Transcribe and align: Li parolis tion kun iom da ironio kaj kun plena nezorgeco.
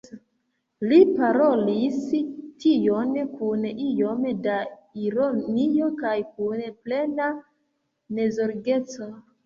Li 0.91 0.97
parolis 1.19 1.99
tion 2.63 3.13
kun 3.35 3.69
iom 3.91 4.27
da 4.49 4.57
ironio 5.05 5.95
kaj 6.03 6.19
kun 6.35 6.69
plena 6.83 7.33
nezorgeco. 8.21 9.15